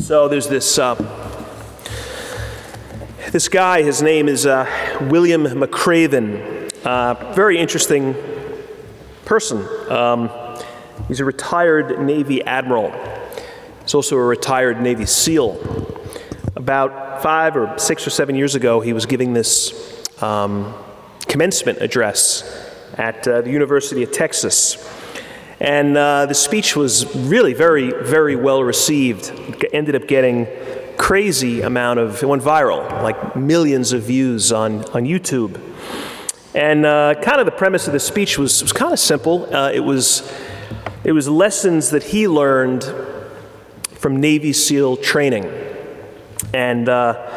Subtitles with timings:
[0.00, 0.94] So there's this uh,
[3.32, 3.82] this guy.
[3.82, 4.66] His name is uh,
[5.10, 6.74] William McRaven.
[6.84, 8.16] Uh, very interesting
[9.26, 9.58] person.
[9.92, 10.30] Um,
[11.06, 12.90] he's a retired Navy admiral.
[13.82, 15.60] He's also a retired Navy SEAL.
[16.56, 20.74] About five or six or seven years ago, he was giving this um,
[21.28, 22.42] commencement address
[22.94, 24.76] at uh, the University of Texas.
[25.60, 29.30] And uh, the speech was really very, very well received.
[29.62, 30.46] It ended up getting
[30.96, 35.60] crazy amount of, it went viral, like millions of views on, on YouTube.
[36.54, 39.54] And uh, kind of the premise of the speech was, was kind of simple.
[39.54, 40.32] Uh, it, was,
[41.04, 42.84] it was lessons that he learned
[43.90, 45.44] from Navy SEAL training.
[46.54, 47.30] And uh,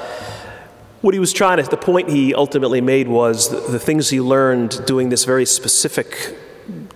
[1.02, 4.22] what he was trying to, the point he ultimately made was the, the things he
[4.22, 6.38] learned doing this very specific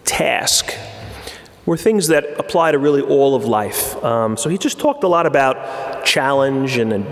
[0.05, 0.73] task
[1.67, 4.03] were things that apply to really all of life.
[4.03, 7.05] Um, so he just talked a lot about challenge and,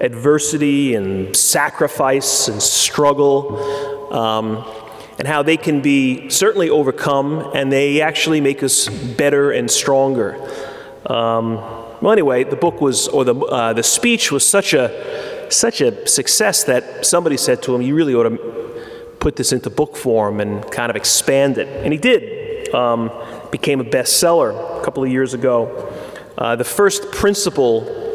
[0.00, 4.12] adversity and sacrifice and struggle.
[4.12, 4.64] Um,
[5.18, 10.34] and how they can be certainly overcome and they actually make us better and stronger.
[11.06, 11.56] Um,
[12.02, 16.06] well, anyway, the book was, or the, uh, the speech was such a, such a
[16.06, 20.40] success that somebody said to him, You really ought to put this into book form
[20.40, 21.68] and kind of expand it.
[21.82, 22.74] And he did.
[22.74, 23.10] Um,
[23.50, 25.92] became a bestseller a couple of years ago.
[26.38, 28.06] Uh, the first principle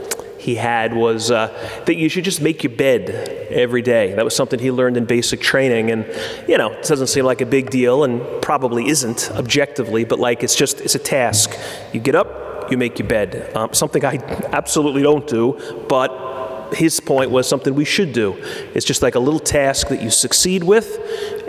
[0.41, 1.47] he had was uh,
[1.85, 3.09] that you should just make your bed
[3.51, 4.13] every day.
[4.15, 5.91] That was something he learned in basic training.
[5.91, 6.05] And,
[6.47, 10.43] you know, it doesn't seem like a big deal and probably isn't objectively, but like
[10.43, 11.55] it's just, it's a task.
[11.93, 13.55] You get up, you make your bed.
[13.55, 14.15] Um, something I
[14.51, 18.35] absolutely don't do, but his point was something we should do.
[18.73, 20.97] It's just like a little task that you succeed with,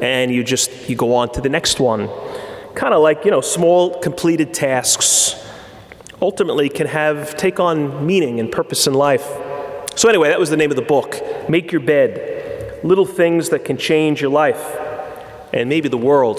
[0.00, 2.10] and you just you go on to the next one
[2.74, 5.36] kind of like, you know, small completed tasks
[6.20, 9.26] ultimately can have take on meaning and purpose in life.
[9.96, 11.20] So anyway, that was the name of the book.
[11.48, 12.84] Make your bed.
[12.84, 14.60] Little things that can change your life
[15.52, 16.38] and maybe the world.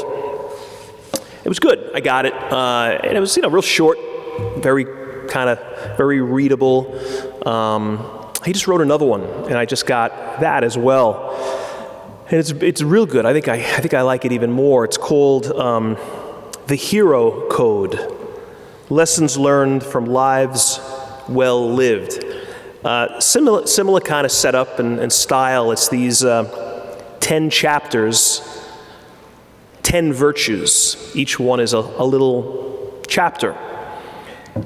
[1.43, 1.91] It was good.
[1.93, 2.33] I got it.
[2.33, 3.99] Uh, and it was, you know, real short,
[4.57, 4.85] very
[5.27, 6.97] kind of very readable.
[7.47, 11.31] Um, he just wrote another one, and I just got that as well.
[12.29, 13.25] And it's, it's real good.
[13.25, 14.85] I think I, I think I like it even more.
[14.85, 15.97] It's called um,
[16.67, 18.19] the Hero Code
[18.89, 20.79] Lessons Learned from Lives
[21.27, 22.23] Well Lived.
[22.85, 25.71] Uh, similar, similar kind of setup and, and style.
[25.71, 28.41] It's these uh, 10 chapters,
[29.83, 31.11] 10 virtues.
[31.15, 33.53] Each one is a, a little chapter.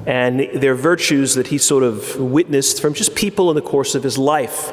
[0.06, 4.02] And they're virtues that he sort of witnessed from just people in the course of
[4.02, 4.70] his life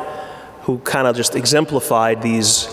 [0.64, 2.68] who kind of just exemplified these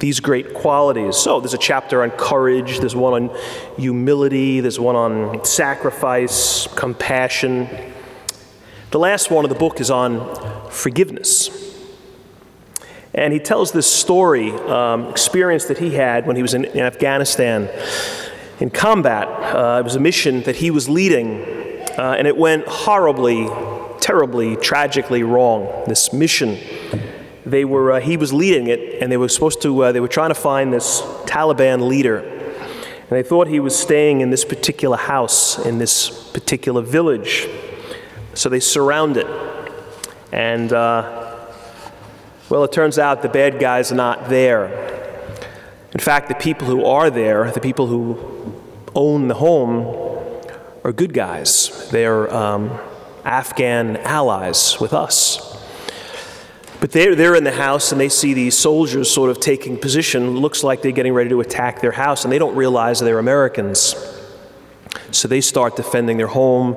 [0.00, 1.16] these great qualities.
[1.16, 3.36] So there's a chapter on courage, there's one on
[3.76, 7.68] humility, there's one on sacrifice, compassion.
[8.90, 11.50] The last one of the book is on forgiveness.
[13.14, 16.80] And he tells this story, um, experience that he had when he was in, in
[16.80, 17.68] Afghanistan
[18.60, 19.28] in combat.
[19.28, 21.42] Uh, it was a mission that he was leading,
[21.98, 23.48] uh, and it went horribly,
[24.00, 25.84] terribly, tragically wrong.
[25.86, 26.58] This mission
[27.50, 30.08] they were, uh, he was leading it, and they were supposed to, uh, they were
[30.08, 32.18] trying to find this Taliban leader.
[32.18, 37.48] And they thought he was staying in this particular house, in this particular village.
[38.34, 39.26] So they surround it.
[40.30, 41.36] And, uh,
[42.50, 44.66] well, it turns out the bad guys are not there.
[45.92, 48.54] In fact, the people who are there, the people who
[48.94, 49.86] own the home,
[50.84, 51.88] are good guys.
[51.90, 52.78] They're um,
[53.24, 55.47] Afghan allies with us.
[56.80, 60.36] But they're, they're in the house and they see these soldiers sort of taking position.
[60.36, 63.94] Looks like they're getting ready to attack their house, and they don't realize they're Americans.
[65.10, 66.76] So they start defending their home.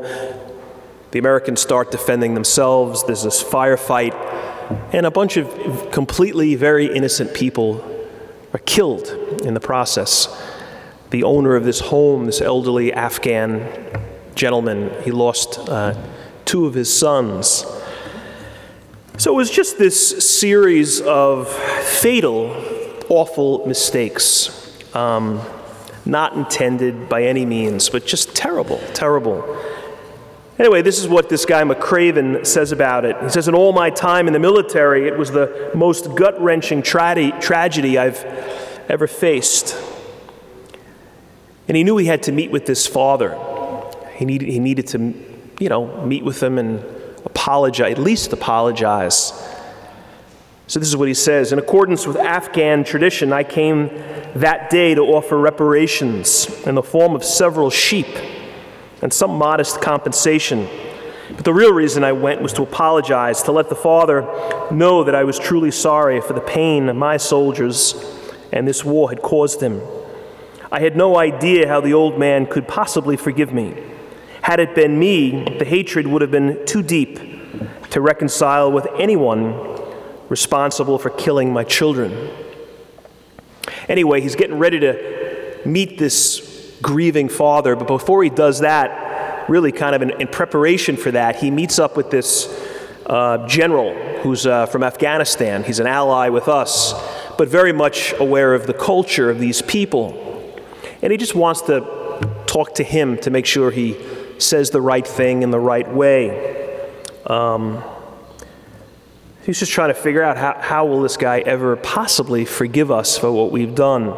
[1.12, 3.04] The Americans start defending themselves.
[3.04, 4.14] There's this firefight,
[4.94, 7.88] and a bunch of completely very innocent people
[8.54, 9.08] are killed
[9.44, 10.28] in the process.
[11.10, 13.68] The owner of this home, this elderly Afghan
[14.34, 15.94] gentleman, he lost uh,
[16.46, 17.66] two of his sons.
[19.22, 22.56] So it was just this series of fatal,
[23.08, 24.50] awful mistakes.
[24.96, 25.40] Um,
[26.08, 29.64] not intended by any means, but just terrible, terrible.
[30.58, 33.16] Anyway, this is what this guy McRaven says about it.
[33.22, 36.82] He says, In all my time in the military, it was the most gut wrenching
[36.82, 38.24] tra- tragedy I've
[38.90, 39.80] ever faced.
[41.68, 43.38] And he knew he had to meet with this father.
[44.16, 45.14] He needed, he needed to,
[45.60, 46.84] you know, meet with him and
[47.42, 49.34] apologize, at least apologize.
[50.68, 53.88] So, this is what he says In accordance with Afghan tradition, I came
[54.36, 58.08] that day to offer reparations in the form of several sheep
[59.02, 60.68] and some modest compensation.
[61.36, 64.22] But the real reason I went was to apologize, to let the Father
[64.70, 67.96] know that I was truly sorry for the pain my soldiers
[68.52, 69.82] and this war had caused him.
[70.72, 73.74] I had no idea how the old man could possibly forgive me.
[74.42, 77.31] Had it been me, the hatred would have been too deep
[77.92, 79.80] to reconcile with anyone
[80.30, 82.30] responsible for killing my children.
[83.90, 89.72] Anyway, he's getting ready to meet this grieving father, but before he does that, really
[89.72, 92.48] kind of in, in preparation for that, he meets up with this
[93.06, 95.64] uh, general who's uh, from Afghanistan.
[95.64, 96.94] He's an ally with us,
[97.38, 100.18] but very much aware of the culture of these people.
[101.02, 101.82] And he just wants to
[102.46, 103.98] talk to him to make sure he
[104.38, 106.61] says the right thing in the right way.
[107.26, 107.84] Um,
[109.46, 113.18] he's just trying to figure out how, how will this guy ever possibly forgive us
[113.18, 114.14] for what we've done.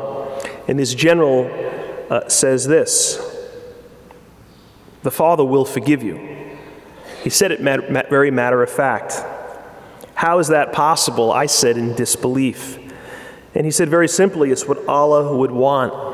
[0.67, 1.49] And this general
[2.09, 3.19] uh, says this
[5.03, 6.57] The Father will forgive you.
[7.23, 9.23] He said it mat- very matter of fact.
[10.15, 11.31] How is that possible?
[11.31, 12.79] I said in disbelief.
[13.55, 16.12] And he said very simply, it's what Allah would want.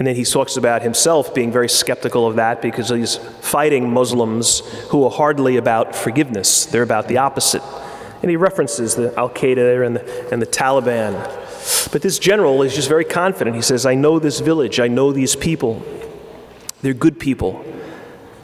[0.00, 4.60] And then he talks about himself being very skeptical of that because he's fighting Muslims
[4.88, 6.64] who are hardly about forgiveness.
[6.64, 7.62] They're about the opposite.
[8.22, 11.12] And he references the Al Qaeda and the, and the Taliban.
[11.92, 13.54] But this general is just very confident.
[13.54, 15.84] He says, I know this village, I know these people.
[16.80, 17.62] They're good people,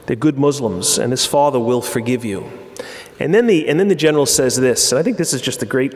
[0.04, 2.50] they're good Muslims, and this father will forgive you.
[3.18, 5.60] And then the, and then the general says this, and I think this is just
[5.60, 5.94] the great,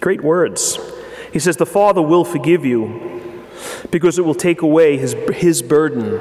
[0.00, 0.78] great words.
[1.32, 3.20] He says, The Father will forgive you
[3.90, 6.20] because it will take away his, his burden.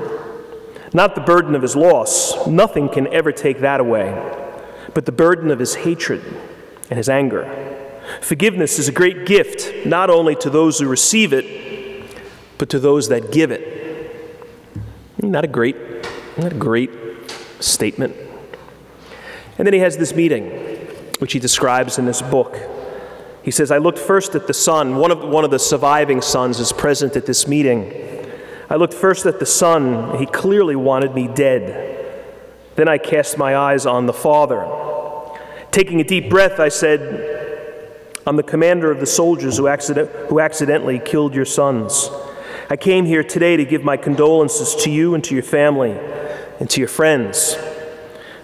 [0.94, 4.12] Not the burden of his loss, nothing can ever take that away,
[4.94, 6.24] but the burden of his hatred
[6.90, 7.78] and his anger.
[8.22, 12.18] Forgiveness is a great gift, not only to those who receive it,
[12.58, 13.78] but to those that give it.
[15.22, 15.76] Not a great,
[16.38, 16.90] not a great
[17.60, 18.16] statement.
[19.58, 20.50] And then he has this meeting,
[21.20, 22.58] which he describes in this book.
[23.50, 24.98] He says, I looked first at the son.
[24.98, 27.92] One of, one of the surviving sons is present at this meeting.
[28.70, 30.20] I looked first at the son.
[30.20, 32.30] He clearly wanted me dead.
[32.76, 34.68] Then I cast my eyes on the father.
[35.72, 40.40] Taking a deep breath, I said, I'm the commander of the soldiers who, accident, who
[40.40, 42.12] accidentally killed your sons.
[42.70, 45.98] I came here today to give my condolences to you and to your family
[46.60, 47.56] and to your friends.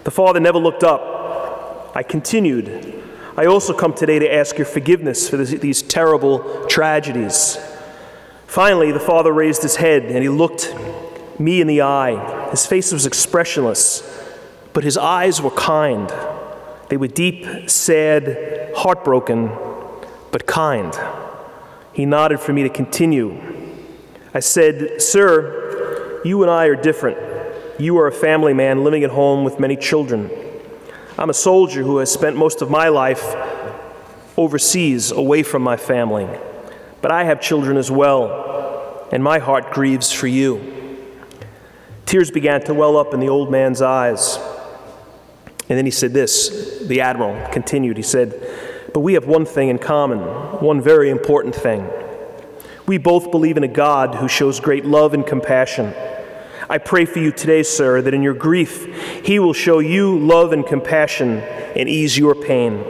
[0.02, 1.92] The father never looked up.
[1.94, 3.04] I continued,
[3.38, 7.58] I also come today to ask your forgiveness for this, these terrible tragedies.
[8.46, 10.74] Finally, the father raised his head and he looked
[11.38, 12.48] me in the eye.
[12.50, 14.02] His face was expressionless,
[14.72, 16.10] but his eyes were kind.
[16.88, 19.50] They were deep, sad, heartbroken,
[20.32, 20.98] but kind.
[21.92, 23.38] He nodded for me to continue.
[24.32, 27.18] I said, Sir, you and I are different.
[27.78, 30.30] You are a family man living at home with many children.
[31.18, 33.24] I'm a soldier who has spent most of my life
[34.36, 36.28] overseas, away from my family.
[37.00, 40.98] But I have children as well, and my heart grieves for you.
[42.04, 44.36] Tears began to well up in the old man's eyes.
[45.68, 47.96] And then he said this the admiral continued.
[47.96, 51.88] He said, But we have one thing in common, one very important thing.
[52.86, 55.94] We both believe in a God who shows great love and compassion.
[56.68, 60.52] I pray for you today, sir, that in your grief, He will show you love
[60.52, 62.84] and compassion and ease your pain.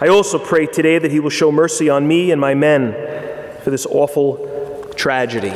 [0.00, 2.92] I also pray today that He will show mercy on me and my men
[3.62, 5.52] for this awful tragedy.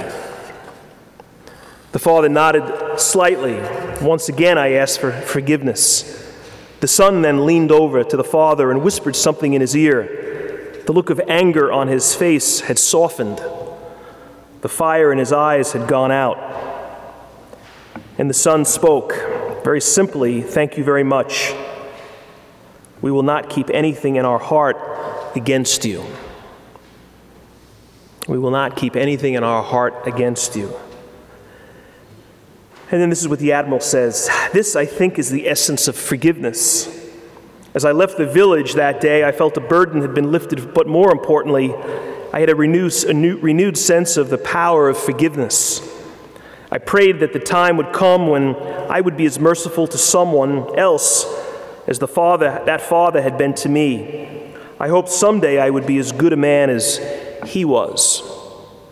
[1.93, 3.59] The father nodded slightly.
[4.05, 6.17] Once again, I asked for forgiveness.
[6.81, 10.83] The son then leaned over to the father and whispered something in his ear.
[10.87, 13.41] The look of anger on his face had softened.
[14.61, 16.39] The fire in his eyes had gone out.
[18.21, 19.15] And the son spoke
[19.65, 21.55] very simply Thank you very much.
[23.01, 24.77] We will not keep anything in our heart
[25.35, 26.05] against you.
[28.29, 30.77] We will not keep anything in our heart against you.
[32.91, 35.97] And then this is what the Admiral says This, I think, is the essence of
[35.97, 36.95] forgiveness.
[37.73, 40.87] As I left the village that day, I felt a burden had been lifted, but
[40.87, 41.75] more importantly,
[42.35, 46.00] I had a renewed, a new, renewed sense of the power of forgiveness.
[46.73, 50.79] I prayed that the time would come when I would be as merciful to someone
[50.79, 51.27] else
[51.89, 54.55] as the father that father had been to me.
[54.79, 57.01] I hoped someday I would be as good a man as
[57.47, 58.23] he was.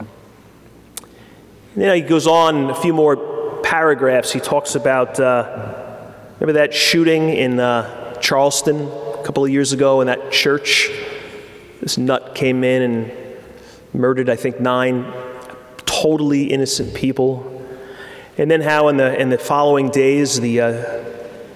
[0.00, 4.32] And then he goes on a few more paragraphs.
[4.32, 10.00] He talks about uh, remember that shooting in uh, Charleston a couple of years ago
[10.00, 10.90] in that church.
[11.80, 13.12] This nut came in and
[13.94, 15.12] murdered, I think, nine
[15.86, 17.57] totally innocent people.
[18.38, 21.04] And then how in the, in the following days, the uh,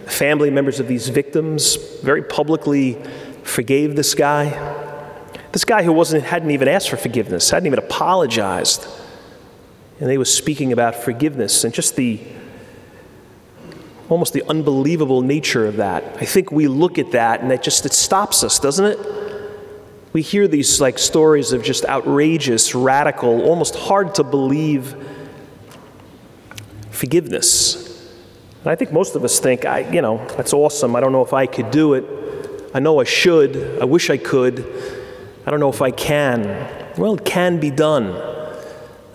[0.07, 3.01] family members of these victims very publicly
[3.45, 4.51] forgave this guy.
[5.53, 8.87] This guy who wasn't, hadn't even asked for forgiveness, hadn't even apologized.
[10.01, 12.21] And they was speaking about forgiveness and just the
[14.09, 16.05] almost the unbelievable nature of that.
[16.21, 18.99] I think we look at that and it just it stops us, doesn't it?
[20.13, 24.95] We hear these like stories of just outrageous, radical, almost hard to believe
[26.93, 27.89] forgiveness.
[28.63, 30.95] And I think most of us think, I, you know, that's awesome.
[30.95, 32.05] I don't know if I could do it.
[32.75, 33.81] I know I should.
[33.81, 34.65] I wish I could.
[35.45, 36.43] I don't know if I can.
[36.97, 38.07] Well, it can be done.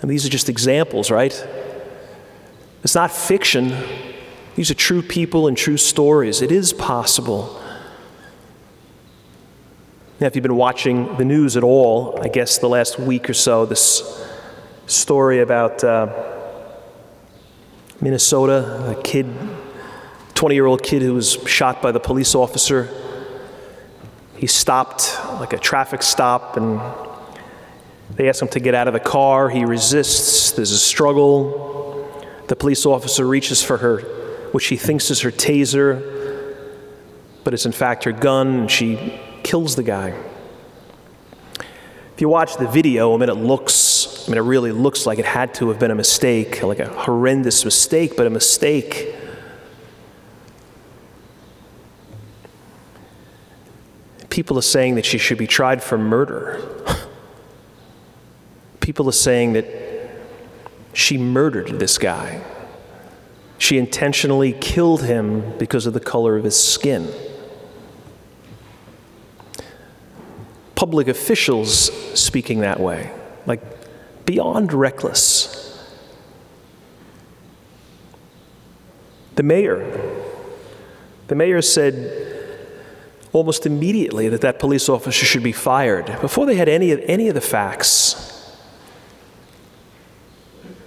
[0.02, 1.48] And these are just examples, right?
[2.84, 3.74] It's not fiction.
[4.56, 6.42] These are true people and true stories.
[6.42, 7.62] It is possible.
[10.20, 13.34] Now, if you've been watching the news at all, I guess the last week or
[13.34, 14.26] so, this
[14.88, 16.37] story about uh,
[18.02, 19.28] Minnesota, a kid,
[20.36, 22.90] 20 year old kid who was shot by the police officer.
[24.36, 26.80] He stopped, like a traffic stop, and
[28.12, 29.50] they ask him to get out of the car.
[29.50, 30.52] He resists.
[30.52, 32.06] There's a struggle.
[32.48, 34.00] The police officer reaches for her,
[34.52, 36.56] which she thinks is her taser,
[37.44, 40.14] but it's in fact her gun, and she kills the guy.
[42.18, 45.20] If you watch the video, I mean, it looks, I mean, it really looks like
[45.20, 49.14] it had to have been a mistake, like a horrendous mistake, but a mistake.
[54.32, 56.60] People are saying that she should be tried for murder.
[58.80, 59.68] People are saying that
[60.94, 62.44] she murdered this guy.
[63.60, 67.14] She intentionally killed him because of the color of his skin.
[70.78, 73.12] Public officials speaking that way,
[73.48, 73.62] like
[74.28, 75.84] beyond reckless.
[79.34, 80.24] The mayor,
[81.30, 82.46] the mayor said
[83.34, 87.28] almost immediately that that police officer should be fired before they had any of, any
[87.28, 88.54] of the facts.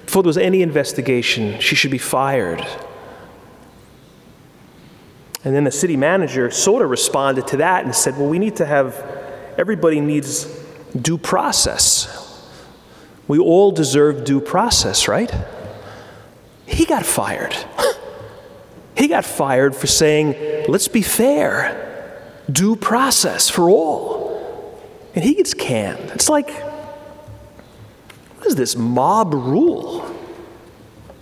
[0.05, 2.65] Before there was any investigation, she should be fired.
[5.43, 8.55] And then the city manager sort of responded to that and said, Well, we need
[8.57, 9.20] to have
[9.61, 10.47] everybody needs
[10.99, 12.09] due process.
[13.29, 15.31] We all deserve due process, right?
[16.67, 17.55] He got fired.
[18.97, 22.21] He got fired for saying, let's be fair,
[22.53, 24.79] due process for all.
[25.15, 26.11] And he gets canned.
[26.11, 26.51] It's like,
[28.37, 30.15] what is this mob rule?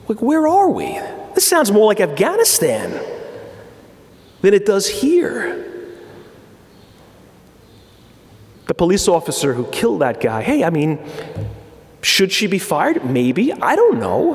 [0.09, 0.99] Like, where are we?
[1.37, 3.01] This sounds more like Afghanistan
[4.41, 5.69] than it does here
[8.68, 10.99] the police officer who killed that guy, hey, I mean,
[12.01, 13.05] should she be fired?
[13.05, 13.53] Maybe.
[13.53, 14.35] I don't know.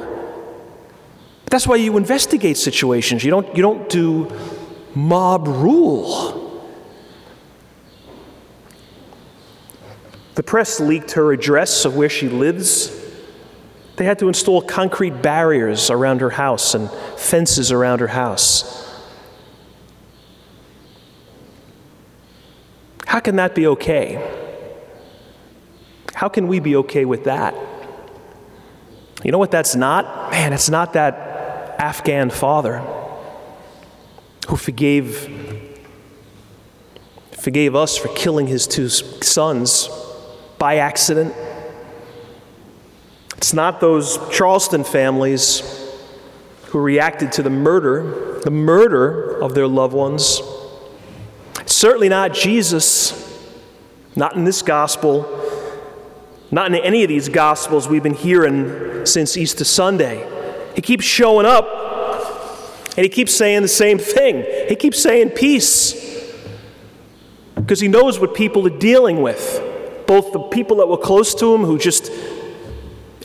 [1.46, 3.24] But that's why you investigate situations.
[3.24, 4.32] You don't, you don't do
[4.94, 6.42] mob rule.
[10.36, 13.00] The press leaked her address of where she lives.
[13.96, 18.83] They had to install concrete barriers around her house and fences around her house.
[23.14, 24.18] How can that be okay?
[26.16, 27.54] How can we be okay with that?
[29.24, 30.32] You know what that's not?
[30.32, 32.80] Man, it's not that Afghan father
[34.48, 35.30] who forgave
[37.34, 39.90] forgave us for killing his two sons
[40.58, 41.36] by accident.
[43.38, 45.62] It's not those Charleston families
[46.70, 50.42] who reacted to the murder, the murder of their loved ones
[51.84, 53.12] Certainly not Jesus,
[54.16, 55.28] not in this gospel,
[56.50, 60.26] not in any of these gospels we've been hearing since Easter Sunday.
[60.76, 61.68] He keeps showing up
[62.96, 64.46] and he keeps saying the same thing.
[64.70, 65.94] He keeps saying peace
[67.56, 69.62] because he knows what people are dealing with.
[70.08, 72.10] Both the people that were close to him who just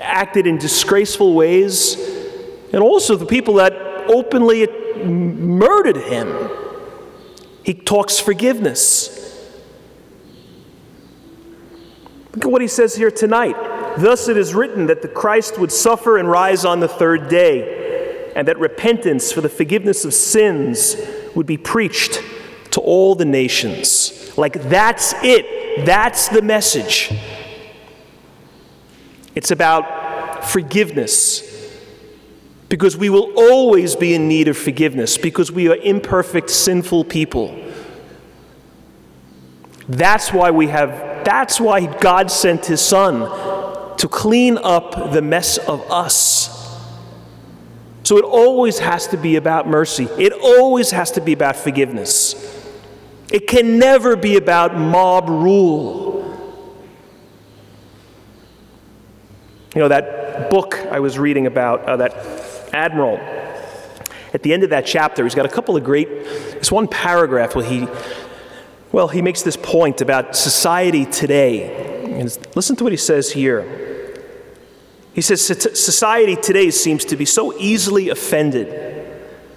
[0.00, 1.94] acted in disgraceful ways,
[2.72, 3.72] and also the people that
[4.08, 4.66] openly
[5.04, 6.66] murdered him.
[7.68, 9.46] He talks forgiveness.
[12.32, 13.56] Look at what he says here tonight.
[13.98, 18.32] Thus it is written that the Christ would suffer and rise on the third day,
[18.34, 20.96] and that repentance for the forgiveness of sins
[21.34, 22.22] would be preached
[22.70, 24.32] to all the nations.
[24.38, 25.84] Like, that's it.
[25.84, 27.12] That's the message.
[29.34, 31.48] It's about forgiveness.
[32.68, 37.56] Because we will always be in need of forgiveness, because we are imperfect, sinful people.
[39.88, 43.20] That's why we have, that's why God sent His Son
[43.96, 46.54] to clean up the mess of us.
[48.02, 52.54] So it always has to be about mercy, it always has to be about forgiveness.
[53.30, 56.08] It can never be about mob rule.
[59.75, 62.12] You know, that book I was reading about, uh, that
[62.72, 63.18] admiral,
[64.34, 67.54] at the end of that chapter, he's got a couple of great, it's one paragraph
[67.54, 67.88] where he,
[68.92, 72.20] well, he makes this point about society today.
[72.20, 74.14] And listen to what he says here.
[75.14, 78.88] He says, Society today seems to be so easily offended.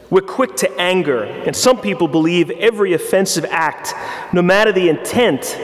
[0.09, 3.93] We're quick to anger, and some people believe every offensive act,
[4.33, 5.57] no matter the intent,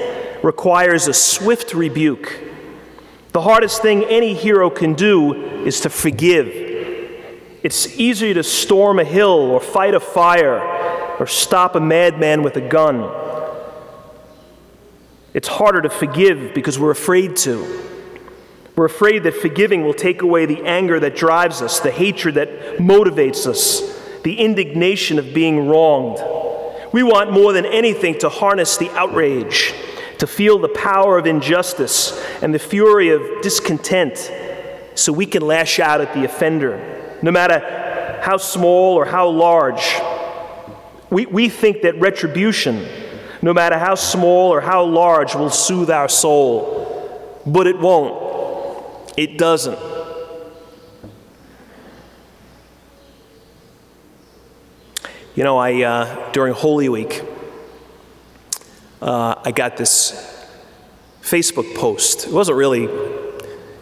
[0.43, 2.39] requires a swift rebuke.
[3.33, 5.33] The hardest thing any hero can do
[5.65, 6.66] is to forgive.
[7.63, 10.59] It's easier to storm a hill or fight a fire
[11.19, 13.09] or stop a madman with a gun.
[15.33, 17.83] It's harder to forgive because we're afraid to.
[18.75, 22.77] We're afraid that forgiving will take away the anger that drives us, the hatred that
[22.77, 23.81] motivates us,
[24.23, 26.19] the indignation of being wronged.
[26.93, 29.73] We want more than anything to harness the outrage,
[30.19, 34.31] to feel the power of injustice and the fury of discontent
[34.95, 37.59] so we can lash out at the offender, no matter
[38.21, 39.99] how small or how large.
[41.09, 42.85] We, we think that retribution,
[43.41, 49.13] no matter how small or how large, will soothe our soul, but it won't.
[49.17, 49.79] It doesn't.
[55.35, 57.23] You know, I uh, during Holy Week,
[59.01, 60.35] uh, I got this
[61.21, 62.27] Facebook post.
[62.27, 62.85] It wasn't really.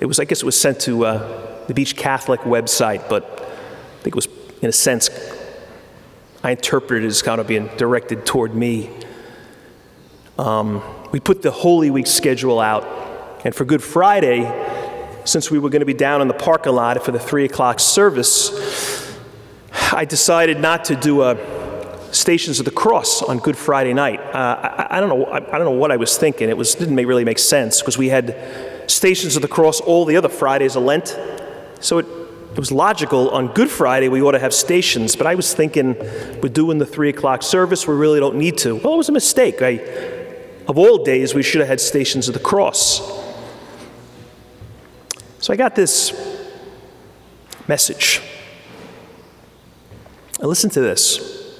[0.02, 4.04] It was, I guess, it was sent to uh, the Beach Catholic website, but I
[4.04, 4.28] think it was,
[4.62, 5.10] in a sense,
[6.44, 8.90] I interpreted it as kind of being directed toward me.
[10.38, 12.84] Um, we put the Holy Week schedule out,
[13.44, 14.44] and for Good Friday,
[15.26, 17.80] since we were going to be down in the parking lot for the three o'clock
[17.80, 19.16] service,
[19.92, 21.38] I decided not to do a
[22.16, 24.20] Stations of the Cross on Good Friday night.
[24.20, 25.26] Uh, I, I, don't know.
[25.26, 26.50] I, I, don't know what I was thinking.
[26.50, 28.38] It was didn't make, really make sense because we had
[28.88, 31.18] Stations of the Cross all the other Fridays of Lent,
[31.80, 32.06] so it,
[32.52, 35.16] it was logical on Good Friday we ought to have stations.
[35.16, 35.96] But I was thinking
[36.42, 37.86] we're doing the three o'clock service.
[37.88, 38.76] We really don't need to.
[38.76, 39.62] Well, it was a mistake.
[39.62, 39.82] I,
[40.68, 43.02] of all days, we should have had Stations of the Cross.
[45.40, 46.14] So I got this
[47.68, 48.22] message.
[50.42, 51.60] Now listen to this.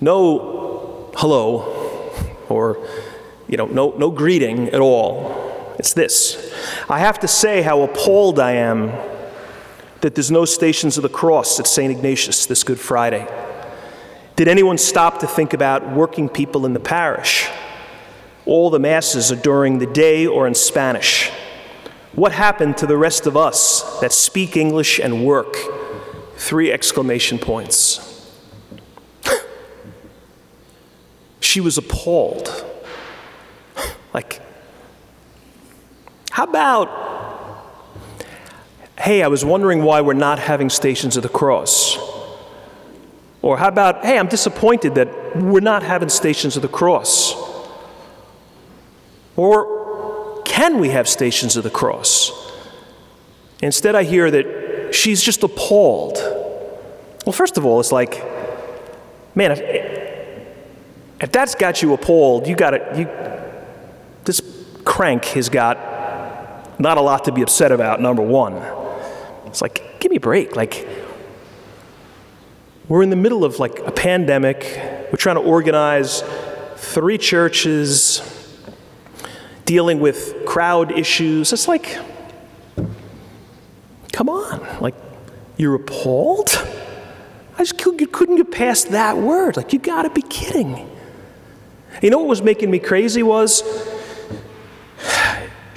[0.00, 2.10] No hello
[2.48, 2.86] or
[3.48, 5.43] you know no no greeting at all.
[5.84, 6.50] It's this.
[6.88, 8.90] I have to say how appalled I am
[10.00, 11.92] that there's no stations of the cross at St.
[11.92, 13.28] Ignatius this Good Friday.
[14.34, 17.46] Did anyone stop to think about working people in the parish?
[18.46, 21.28] All the masses are during the day or in Spanish.
[22.14, 25.54] What happened to the rest of us that speak English and work?
[26.38, 28.32] Three exclamation points.
[31.40, 32.64] she was appalled.
[34.14, 34.40] like,
[36.34, 36.88] how about,
[38.98, 41.96] hey, I was wondering why we're not having Stations of the Cross?
[43.40, 47.36] Or how about, hey, I'm disappointed that we're not having Stations of the Cross?
[49.36, 52.32] Or can we have stations of the cross?
[53.62, 56.16] Instead, I hear that she's just appalled.
[57.24, 58.20] Well, first of all, it's like,
[59.36, 59.60] man, if,
[61.20, 62.98] if that's got you appalled, you got it.
[62.98, 63.08] You,
[64.24, 64.40] this
[64.84, 65.93] crank has got
[66.78, 68.62] not a lot to be upset about, number one.
[69.46, 70.56] It's like, give me a break.
[70.56, 70.86] Like,
[72.88, 74.80] we're in the middle of like a pandemic.
[75.10, 76.22] We're trying to organize
[76.76, 78.20] three churches,
[79.64, 81.52] dealing with crowd issues.
[81.52, 81.96] It's like,
[84.12, 84.94] come on, like,
[85.56, 86.50] you're appalled?
[87.56, 89.56] I just couldn't get past that word.
[89.56, 90.90] Like, you gotta be kidding.
[92.02, 93.62] You know what was making me crazy was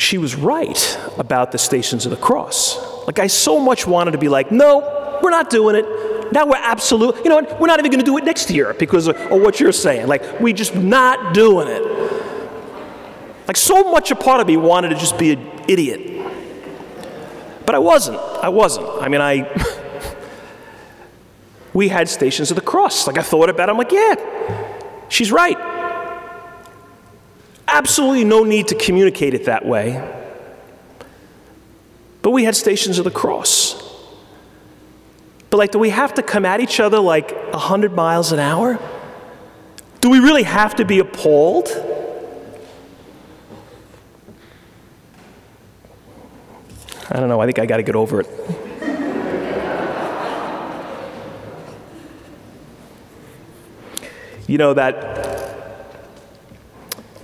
[0.08, 2.78] she was right about the stations of the cross.
[3.06, 6.32] Like, I so much wanted to be like, no, we're not doing it.
[6.32, 9.08] Now we're absolute, you know what, we're not even gonna do it next year because
[9.08, 10.08] of, of what you're saying.
[10.08, 11.84] Like, we just not doing it.
[13.48, 16.26] Like, so much a part of me wanted to just be an idiot.
[17.66, 18.18] But I wasn't.
[18.18, 18.88] I wasn't.
[19.02, 19.44] I mean, I.
[21.74, 23.08] we had stations of the cross.
[23.08, 23.72] Like, I thought about it.
[23.74, 25.77] I'm like, yeah, she's right
[27.68, 30.16] absolutely no need to communicate it that way.
[32.22, 33.84] But we had stations of the cross.
[35.50, 38.80] But like, do we have to come at each other like 100 miles an hour?
[40.02, 41.70] Do we really have to be appalled?
[47.10, 48.28] I don't know, I think I got to get over it.
[54.48, 55.27] you know, that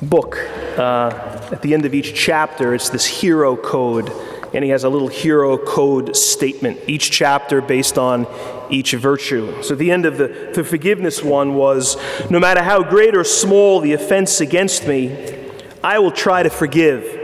[0.04, 0.38] book,
[0.78, 4.12] uh, at the end of each chapter, it's this hero code,
[4.54, 8.28] and he has a little hero code statement, each chapter based on
[8.70, 9.62] each virtue.
[9.64, 11.98] So the end of the, the forgiveness one was
[12.30, 15.52] no matter how great or small the offense against me,
[15.84, 17.20] I will try to forgive.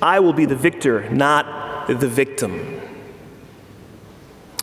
[0.00, 2.80] I will be the victor, not the victim.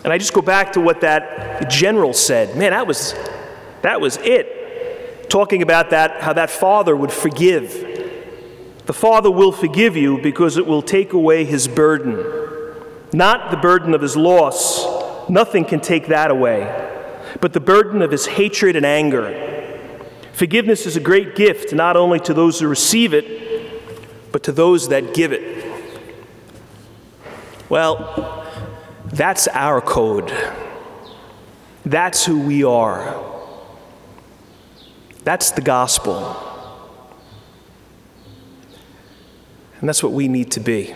[0.04, 2.56] And I just go back to what that general said.
[2.56, 3.13] Man, that was,
[3.82, 4.59] that was it.
[5.30, 7.72] Talking about that, how that father would forgive.
[8.88, 12.26] The father will forgive you because it will take away his burden,
[13.13, 15.30] not the burden of his loss.
[15.30, 16.63] Nothing can take that away,
[17.39, 19.46] but the burden of his hatred and anger.
[20.34, 24.89] Forgiveness is a great gift, not only to those who receive it, but to those
[24.89, 25.63] that give it.
[27.70, 28.48] Well,
[29.06, 30.34] that's our code.
[31.86, 33.29] That's who we are.
[35.30, 36.36] That's the gospel.
[39.80, 40.96] And that's what we need to be.